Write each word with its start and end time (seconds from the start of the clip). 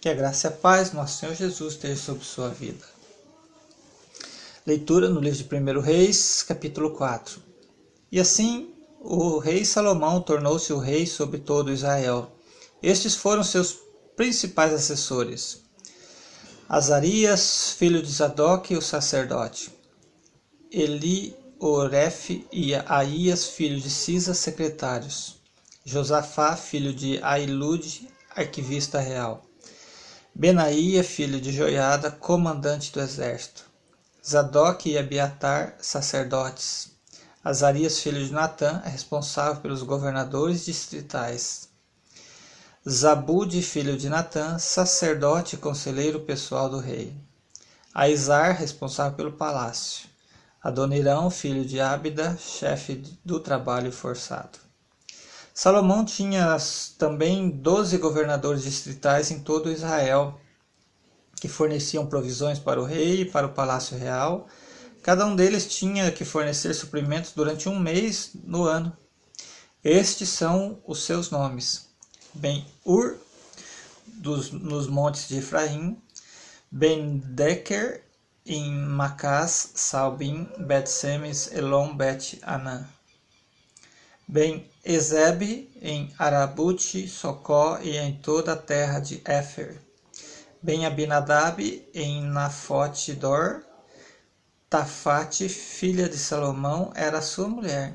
Que 0.00 0.08
a 0.08 0.14
graça 0.14 0.46
e 0.46 0.48
a 0.48 0.50
paz, 0.50 0.92
nosso 0.92 1.18
Senhor 1.18 1.34
Jesus, 1.34 1.74
esteja 1.74 2.00
sobre 2.00 2.24
sua 2.24 2.48
vida. 2.48 2.86
Leitura 4.66 5.10
no 5.10 5.20
livro 5.20 5.44
de 5.44 5.54
1 5.54 5.78
Reis, 5.78 6.42
capítulo 6.42 6.92
4. 6.92 7.38
E 8.10 8.18
assim 8.18 8.72
o 8.98 9.36
rei 9.36 9.62
Salomão 9.62 10.22
tornou-se 10.22 10.72
o 10.72 10.78
rei 10.78 11.06
sobre 11.06 11.38
todo 11.38 11.70
Israel. 11.70 12.32
Estes 12.82 13.14
foram 13.14 13.44
seus 13.44 13.76
principais 14.16 14.72
assessores: 14.72 15.60
Azarias, 16.66 17.72
filho 17.72 18.02
de 18.02 18.10
Zadok, 18.10 18.74
o 18.74 18.80
sacerdote, 18.80 19.70
Eli, 20.72 21.36
Oref 21.58 22.46
e 22.50 22.74
Aías, 22.74 23.48
filho 23.48 23.78
de 23.78 23.90
Cisa, 23.90 24.32
secretários, 24.32 25.36
Josafá, 25.84 26.56
filho 26.56 26.94
de 26.94 27.22
Ailude, 27.22 28.08
arquivista 28.34 28.98
real. 28.98 29.49
Benaía, 30.40 31.04
filho 31.04 31.38
de 31.38 31.52
Joiada, 31.52 32.10
comandante 32.10 32.90
do 32.90 32.98
exército. 32.98 33.66
Zadok 34.26 34.88
e 34.88 34.96
Abiatar, 34.96 35.76
sacerdotes. 35.82 36.92
Azarias, 37.44 38.00
filho 38.00 38.24
de 38.24 38.32
Natã, 38.32 38.80
é 38.86 38.88
responsável 38.88 39.60
pelos 39.60 39.82
governadores 39.82 40.64
distritais. 40.64 41.68
Zabude, 42.88 43.60
filho 43.60 43.98
de 43.98 44.08
Natã, 44.08 44.58
sacerdote 44.58 45.56
e 45.56 45.58
conselheiro 45.58 46.20
pessoal 46.20 46.70
do 46.70 46.78
rei. 46.78 47.14
Aizar, 47.92 48.56
responsável 48.56 49.14
pelo 49.14 49.32
palácio. 49.32 50.08
Adonirão, 50.62 51.28
filho 51.28 51.66
de 51.66 51.78
Ábida, 51.80 52.34
chefe 52.38 53.04
do 53.22 53.40
trabalho 53.40 53.92
forçado. 53.92 54.69
Salomão 55.62 56.06
tinha 56.06 56.56
também 56.96 57.50
doze 57.50 57.98
governadores 57.98 58.62
distritais 58.62 59.30
em 59.30 59.40
todo 59.40 59.70
Israel, 59.70 60.40
que 61.38 61.48
forneciam 61.48 62.06
provisões 62.06 62.58
para 62.58 62.80
o 62.80 62.86
rei 62.86 63.20
e 63.20 63.24
para 63.26 63.46
o 63.46 63.52
palácio 63.52 63.94
real. 63.94 64.48
Cada 65.02 65.26
um 65.26 65.36
deles 65.36 65.66
tinha 65.66 66.10
que 66.10 66.24
fornecer 66.24 66.72
suprimentos 66.72 67.32
durante 67.32 67.68
um 67.68 67.78
mês 67.78 68.30
no 68.42 68.64
ano. 68.64 68.96
Estes 69.84 70.30
são 70.30 70.80
os 70.86 71.02
seus 71.02 71.30
nomes: 71.30 71.90
Ben-Ur, 72.32 73.18
nos 74.52 74.86
montes 74.86 75.28
de 75.28 75.40
Efraim, 75.40 76.00
Ben-Decker, 76.70 78.02
em 78.46 78.72
Macás, 78.72 79.72
Salbim, 79.74 80.48
Bet-Semes, 80.58 81.52
Elon, 81.52 81.94
Bet-Anã. 81.94 82.88
Ben-Ezeb, 84.82 85.70
em 85.82 86.12
Arabute, 86.18 87.06
Socó 87.06 87.78
e 87.82 87.96
em 87.96 88.14
toda 88.14 88.52
a 88.52 88.56
terra 88.56 88.98
de 88.98 89.20
Éfer. 89.24 89.78
Ben-Abinadab, 90.62 91.86
em 91.94 92.22
Nafote 92.22 93.12
Dor. 93.12 93.64
Tafate, 94.68 95.48
filha 95.48 96.08
de 96.08 96.16
Salomão, 96.16 96.92
era 96.94 97.20
sua 97.20 97.48
mulher. 97.48 97.94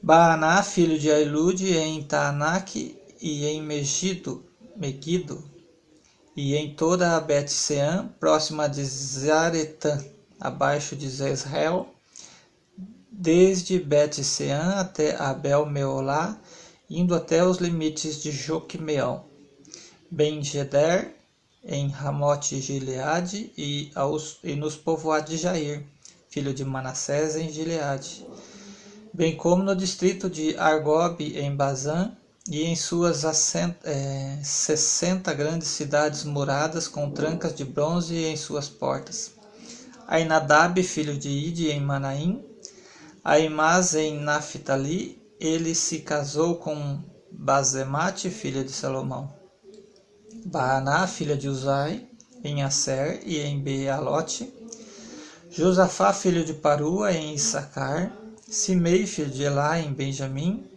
Baaná, 0.00 0.62
filho 0.62 0.98
de 0.98 1.10
Ailude, 1.10 1.76
em 1.76 2.02
Taanac 2.02 2.96
e 3.20 3.46
em 3.46 3.62
Megido, 3.62 4.44
Megido, 4.76 5.42
e 6.36 6.54
em 6.56 6.74
toda 6.74 7.16
a 7.16 7.20
Bet-Sean, 7.20 8.08
próxima 8.20 8.68
de 8.68 8.84
Zaretã, 8.84 10.04
abaixo 10.40 10.94
de 10.94 11.08
Zezreel, 11.08 11.88
desde 13.12 13.78
Bet-Sean 13.78 14.80
até 14.80 15.14
Abel-Meolá, 15.16 16.40
indo 16.88 17.14
até 17.14 17.44
os 17.44 17.58
limites 17.58 18.22
de 18.22 18.32
Joquemeão, 18.32 19.24
Ben-Geder, 20.10 21.14
em 21.64 21.88
Ramote 21.88 22.60
Gileade 22.60 23.52
e, 23.56 23.92
e 24.42 24.56
nos 24.56 24.76
povoados 24.76 25.30
de 25.30 25.36
Jair, 25.36 25.84
filho 26.28 26.52
de 26.52 26.64
Manassés 26.64 27.36
em 27.36 27.50
Gileade, 27.50 28.26
bem 29.12 29.36
como 29.36 29.62
no 29.62 29.76
distrito 29.76 30.28
de 30.28 30.56
Argob 30.56 31.22
em 31.22 31.54
Bazã 31.54 32.10
e 32.48 32.64
em 32.64 32.74
suas 32.74 33.24
é, 33.84 34.38
sessenta 34.42 35.32
grandes 35.32 35.68
cidades 35.68 36.24
muradas 36.24 36.88
com 36.88 37.10
trancas 37.10 37.54
de 37.54 37.64
bronze 37.64 38.16
em 38.16 38.36
suas 38.36 38.68
portas. 38.68 39.32
Ainadab, 40.08 40.82
filho 40.82 41.16
de 41.16 41.28
Ide 41.28 41.70
em 41.70 41.80
Manaim, 41.80 42.44
Aimaz 43.24 43.94
em 43.94 44.18
Naphtali, 44.18 45.16
ele 45.38 45.76
se 45.76 46.00
casou 46.00 46.56
com 46.56 47.00
Bazemate, 47.30 48.28
filha 48.28 48.64
de 48.64 48.72
Salomão. 48.72 49.32
Baaná, 50.44 51.06
filha 51.06 51.36
de 51.36 51.48
Uzai, 51.48 52.04
em 52.42 52.64
Aser 52.64 53.22
e 53.24 53.38
em 53.38 53.60
Bealote. 53.62 54.52
Josafá, 55.48 56.12
filho 56.12 56.44
de 56.44 56.52
Parua, 56.54 57.12
em 57.12 57.36
Issacar. 57.36 58.12
Simei, 58.48 59.06
filho 59.06 59.30
de 59.30 59.44
Elá, 59.44 59.78
em 59.78 59.92
Benjamim. 59.92 60.68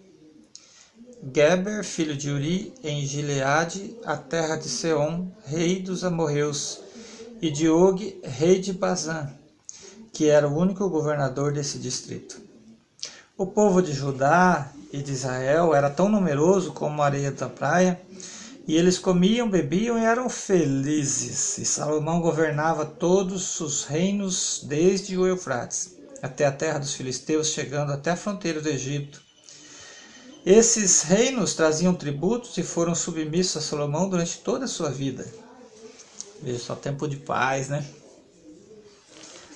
Geber, 1.24 1.84
filho 1.84 2.16
de 2.16 2.30
Uri, 2.30 2.76
em 2.84 3.04
Gileade, 3.08 3.98
a 4.06 4.16
terra 4.16 4.56
de 4.56 4.70
Seom, 4.70 5.32
rei 5.48 5.82
dos 5.82 6.04
amorreus, 6.04 6.80
e 7.42 7.50
de 7.50 7.68
Og, 7.68 8.22
rei 8.24 8.60
de 8.60 8.72
Bazã, 8.72 9.34
que 10.16 10.30
era 10.30 10.48
o 10.48 10.58
único 10.58 10.88
governador 10.88 11.52
desse 11.52 11.78
distrito. 11.78 12.42
O 13.38 13.46
povo 13.46 13.82
de 13.82 13.92
Judá 13.92 14.72
e 14.94 15.04
de 15.04 15.12
Israel 15.12 15.76
era 15.76 15.90
tão 15.90 16.08
numeroso 16.08 16.72
como 16.72 17.02
a 17.02 17.06
areia 17.06 17.34
da 17.34 17.50
praia, 17.50 18.00
e 18.66 18.78
eles 18.78 18.98
comiam, 18.98 19.50
bebiam 19.50 20.00
e 20.00 20.06
eram 20.06 20.30
felizes. 20.30 21.58
E 21.58 21.66
Salomão 21.66 22.22
governava 22.22 22.86
todos 22.86 23.60
os 23.60 23.84
reinos 23.84 24.62
desde 24.64 25.18
o 25.18 25.28
Eufrates 25.28 25.98
até 26.22 26.46
a 26.46 26.52
terra 26.52 26.80
dos 26.80 26.94
filisteus, 26.94 27.50
chegando 27.50 27.92
até 27.92 28.12
a 28.12 28.16
fronteira 28.16 28.62
do 28.62 28.70
Egito. 28.70 29.22
Esses 30.46 31.02
reinos 31.02 31.54
traziam 31.56 31.94
tributos 31.94 32.58
e 32.58 32.64
foram 32.64 32.96
submissos 32.96 33.58
a 33.58 33.62
Salomão 33.62 34.08
durante 34.08 34.38
toda 34.38 34.64
a 34.64 34.70
sua 34.70 34.90
vida. 34.90 35.28
Veja 36.42 36.60
só, 36.60 36.74
tempo 36.74 37.06
de 37.06 37.18
paz, 37.18 37.68
né? 37.68 37.86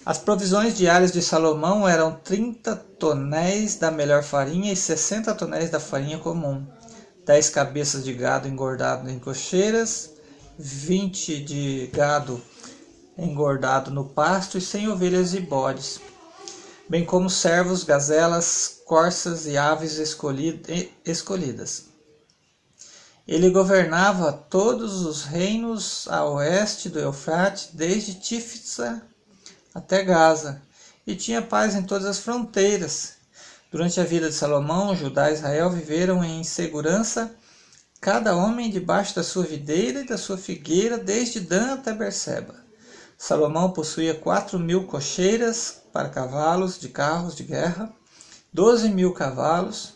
As 0.05 0.17
provisões 0.17 0.77
diárias 0.77 1.11
de 1.11 1.21
Salomão 1.21 1.87
eram 1.87 2.15
30 2.23 2.75
tonéis 2.97 3.75
da 3.75 3.91
melhor 3.91 4.23
farinha 4.23 4.71
e 4.71 4.75
60 4.75 5.35
tonéis 5.35 5.69
da 5.69 5.79
farinha 5.79 6.17
comum, 6.17 6.65
10 7.25 7.49
cabeças 7.49 8.03
de 8.03 8.13
gado 8.13 8.47
engordado 8.47 9.09
em 9.09 9.19
cocheiras, 9.19 10.11
20 10.57 11.43
de 11.43 11.87
gado 11.93 12.41
engordado 13.17 13.91
no 13.91 14.05
pasto 14.05 14.57
e 14.57 14.61
100 14.61 14.89
ovelhas 14.89 15.33
e 15.33 15.41
bodes, 15.41 15.99
bem 16.87 17.05
como 17.05 17.29
servos, 17.29 17.83
gazelas, 17.83 18.79
corças 18.85 19.45
e 19.45 19.57
aves 19.57 19.99
escolhidas. 21.05 21.85
Ele 23.27 23.49
governava 23.49 24.31
todos 24.31 25.05
os 25.05 25.23
reinos 25.23 26.07
a 26.07 26.25
oeste 26.25 26.89
do 26.89 26.99
Eufrate, 26.99 27.69
desde 27.73 28.15
Tifsa 28.15 29.03
até 29.73 30.03
Gaza, 30.03 30.61
e 31.05 31.15
tinha 31.15 31.41
paz 31.41 31.75
em 31.75 31.83
todas 31.83 32.05
as 32.05 32.19
fronteiras. 32.19 33.13
Durante 33.71 33.99
a 33.99 34.03
vida 34.03 34.29
de 34.29 34.35
Salomão, 34.35 34.95
Judá 34.95 35.29
e 35.29 35.33
Israel 35.33 35.69
viveram 35.69 36.23
em 36.23 36.43
segurança, 36.43 37.31
cada 38.01 38.35
homem 38.35 38.69
debaixo 38.69 39.15
da 39.15 39.23
sua 39.23 39.43
videira 39.43 40.01
e 40.01 40.07
da 40.07 40.17
sua 40.17 40.37
figueira, 40.37 40.97
desde 40.97 41.39
Dan 41.39 41.73
até 41.73 41.93
Berseba. 41.93 42.55
Salomão 43.17 43.71
possuía 43.71 44.15
quatro 44.15 44.57
mil 44.57 44.85
cocheiras 44.85 45.81
para 45.91 46.09
cavalos 46.09 46.79
de 46.79 46.89
carros 46.89 47.35
de 47.35 47.43
guerra, 47.43 47.91
doze 48.51 48.89
mil 48.89 49.13
cavalos. 49.13 49.93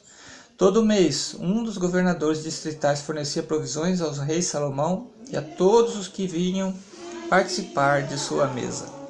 Todo 0.57 0.85
mês, 0.85 1.35
um 1.39 1.63
dos 1.63 1.77
governadores 1.77 2.43
distritais 2.43 3.01
fornecia 3.01 3.41
provisões 3.41 4.01
aos 4.01 4.19
reis 4.19 4.45
Salomão 4.45 5.09
e 5.29 5.37
a 5.37 5.41
todos 5.41 5.95
os 5.95 6.07
que 6.07 6.27
vinham 6.27 6.75
participar 7.29 8.03
de 8.03 8.19
sua 8.19 8.47
mesa 8.47 9.02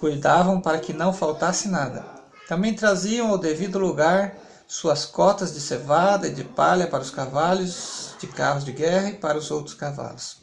cuidavam 0.00 0.62
para 0.62 0.78
que 0.78 0.94
não 0.94 1.12
faltasse 1.12 1.68
nada. 1.68 2.02
Também 2.48 2.74
traziam 2.74 3.28
ao 3.28 3.36
devido 3.36 3.78
lugar 3.78 4.34
suas 4.66 5.04
cotas 5.04 5.52
de 5.52 5.60
cevada 5.60 6.26
e 6.26 6.34
de 6.34 6.42
palha 6.42 6.86
para 6.86 7.02
os 7.02 7.10
cavalos 7.10 8.14
de 8.18 8.26
carros 8.26 8.64
de 8.64 8.72
guerra 8.72 9.10
e 9.10 9.16
para 9.16 9.36
os 9.36 9.50
outros 9.50 9.74
cavalos. 9.74 10.38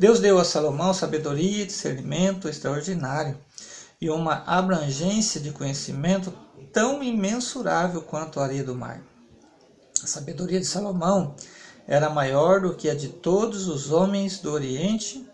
Deus 0.00 0.18
deu 0.18 0.38
a 0.38 0.44
Salomão 0.44 0.92
sabedoria 0.92 1.62
e 1.62 1.66
discernimento 1.66 2.48
extraordinário 2.48 3.38
e 4.00 4.10
uma 4.10 4.42
abrangência 4.46 5.40
de 5.40 5.52
conhecimento 5.52 6.32
tão 6.72 7.02
imensurável 7.02 8.02
quanto 8.02 8.40
a 8.40 8.44
areia 8.44 8.64
do 8.64 8.74
mar. 8.74 9.00
A 10.02 10.06
sabedoria 10.06 10.58
de 10.58 10.66
Salomão 10.66 11.36
era 11.86 12.10
maior 12.10 12.60
do 12.60 12.74
que 12.74 12.90
a 12.90 12.94
de 12.94 13.08
todos 13.08 13.68
os 13.68 13.92
homens 13.92 14.40
do 14.40 14.52
Oriente 14.52 15.25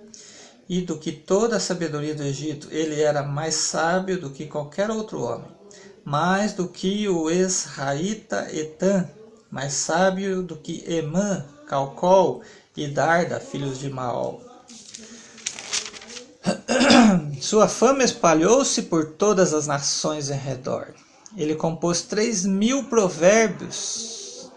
e 0.72 0.80
do 0.80 0.96
que 0.96 1.12
toda 1.12 1.58
a 1.58 1.60
sabedoria 1.60 2.14
do 2.14 2.22
Egito, 2.22 2.66
ele 2.70 2.98
era 2.98 3.22
mais 3.22 3.56
sábio 3.56 4.18
do 4.18 4.30
que 4.30 4.46
qualquer 4.46 4.90
outro 4.90 5.20
homem, 5.20 5.50
mais 6.02 6.54
do 6.54 6.66
que 6.66 7.06
o 7.10 7.28
Esraíta 7.28 8.48
Etan, 8.50 9.06
mais 9.50 9.74
sábio 9.74 10.42
do 10.42 10.56
que 10.56 10.82
Emã, 10.90 11.44
Calcol 11.68 12.40
e 12.74 12.88
Darda, 12.88 13.38
filhos 13.38 13.78
de 13.78 13.90
Maol. 13.90 14.42
Sua 17.38 17.68
fama 17.68 18.02
espalhou-se 18.02 18.80
por 18.84 19.12
todas 19.12 19.52
as 19.52 19.66
nações 19.66 20.30
em 20.30 20.38
redor. 20.38 20.94
Ele 21.36 21.54
compôs 21.54 22.00
3 22.00 22.46
mil 22.46 22.84
provérbios. 22.84 24.50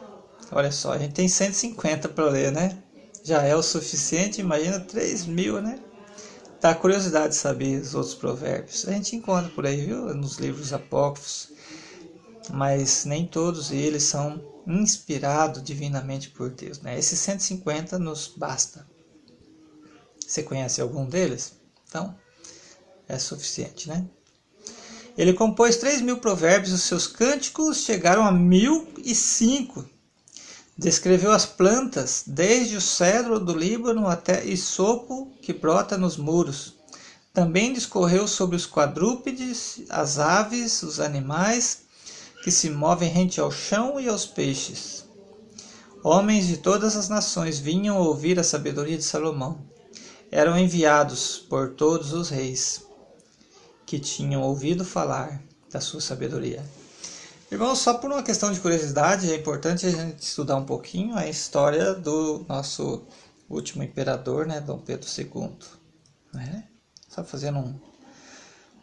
Olha 0.50 0.72
só, 0.72 0.94
a 0.94 0.98
gente 0.98 1.14
tem 1.14 1.28
150 1.28 2.08
para 2.08 2.30
ler, 2.30 2.54
né? 2.54 2.78
Já 3.22 3.42
é 3.42 3.54
o 3.54 3.62
suficiente, 3.62 4.40
imagina 4.40 4.80
3 4.80 5.26
mil, 5.26 5.62
né? 5.62 5.78
Dá 6.66 6.74
curiosidade 6.74 7.30
de 7.30 7.36
saber 7.36 7.80
os 7.80 7.94
outros 7.94 8.16
provérbios. 8.16 8.88
A 8.88 8.92
gente 8.92 9.16
encontra 9.16 9.52
por 9.52 9.68
aí, 9.68 9.86
viu? 9.86 10.12
Nos 10.16 10.38
livros 10.38 10.74
apócrifos. 10.74 11.50
Mas 12.50 13.06
nem 13.06 13.24
todos 13.28 13.70
eles 13.70 14.02
são 14.02 14.44
inspirados 14.66 15.62
divinamente 15.62 16.32
por 16.32 16.50
Deus. 16.50 16.82
Né? 16.82 16.98
Esses 16.98 17.20
150 17.20 18.00
nos 18.00 18.34
basta. 18.36 18.84
Você 20.20 20.42
conhece 20.42 20.82
algum 20.82 21.06
deles? 21.06 21.54
Então, 21.88 22.16
é 23.08 23.20
suficiente, 23.20 23.88
né? 23.88 24.04
Ele 25.16 25.34
compôs 25.34 25.78
3 25.78 26.02
mil 26.02 26.18
provérbios, 26.18 26.74
os 26.74 26.82
seus 26.82 27.06
cânticos 27.06 27.82
chegaram 27.82 28.26
a 28.26 28.32
mil 28.32 28.92
e 28.98 29.14
cinco. 29.14 29.88
Descreveu 30.77 31.31
as 31.31 31.45
plantas, 31.45 32.25
desde 32.27 32.75
o 32.75 32.81
cedro 32.81 33.39
do 33.39 33.57
Líbano 33.57 34.10
até 34.10 34.45
isopo 34.45 35.31
que 35.42 35.54
brota 35.54 35.98
nos 35.98 36.18
muros. 36.18 36.75
Também 37.33 37.72
discorreu 37.72 38.27
sobre 38.27 38.57
os 38.57 38.66
quadrúpedes, 38.66 39.83
as 39.89 40.19
aves, 40.19 40.83
os 40.83 41.00
animais 41.00 41.83
que 42.44 42.51
se 42.51 42.69
movem 42.69 43.10
rente 43.10 43.39
ao 43.39 43.50
chão 43.50 44.01
e 44.01 44.10
aos 44.10 44.25
peixes. 44.25 45.06
Homens 46.04 46.45
de 46.48 46.57
todas 46.57 46.98
as 46.98 47.07
nações 47.07 47.57
vinham 47.57 47.98
ouvir 47.98 48.38
a 48.38 48.44
sabedoria 48.44 48.98
de 48.98 49.04
Salomão. 49.04 49.57
Eram 50.30 50.57
enviados 50.57 51.38
por 51.38 51.71
todos 51.71 52.12
os 52.12 52.30
reis 52.30 52.83
que 53.86 53.98
tinham 53.98 54.42
ouvido 54.42 54.83
falar 54.83 55.42
da 55.71 55.80
sua 55.80 56.01
sabedoria. 56.01 56.63
Irmãos, 57.56 57.80
só 57.80 57.94
por 57.94 58.12
uma 58.12 58.22
questão 58.22 58.52
de 58.52 58.60
curiosidade, 58.60 59.31
é 59.31 59.36
importante 59.38 59.86
a 59.86 59.90
gente 59.90 60.22
estudar 60.22 60.57
um 60.57 60.66
pouquinho 60.66 61.16
a 61.16 61.25
história 61.25 61.94
do 61.94 62.46
nosso 62.50 63.04
último 63.50 63.81
imperador, 63.81 64.46
né, 64.46 64.60
Dom 64.60 64.78
Pedro 64.78 65.07
II. 65.18 65.52
Né? 66.34 66.66
Só 67.07 67.24
fazendo 67.24 67.60
um, 67.60 67.80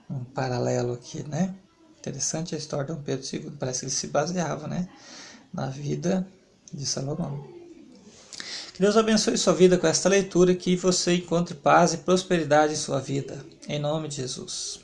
um 0.09 0.25
paralelo 0.25 0.95
aqui, 0.95 1.23
né? 1.29 1.55
Interessante 1.99 2.55
a 2.55 2.59
história 2.59 2.87
de 2.87 2.93
Dom 2.95 3.03
Pedro 3.03 3.27
II, 3.31 3.53
parece 3.61 3.81
que 3.81 3.85
ele 3.85 3.93
se 3.93 4.07
baseava 4.07 4.67
né, 4.67 4.89
na 5.53 5.67
vida 5.67 6.27
de 6.73 6.87
Salomão. 6.87 7.47
Que 8.73 8.81
Deus 8.81 8.97
abençoe 8.97 9.37
sua 9.37 9.53
vida 9.53 9.77
com 9.77 9.87
esta 9.87 10.09
leitura 10.09 10.53
e 10.53 10.57
que 10.57 10.77
você 10.77 11.17
encontre 11.17 11.55
paz 11.55 11.93
e 11.93 11.99
prosperidade 11.99 12.73
em 12.73 12.77
sua 12.77 13.01
vida. 13.01 13.45
Em 13.69 13.79
nome 13.79 14.09
de 14.09 14.17
Jesus. 14.17 14.82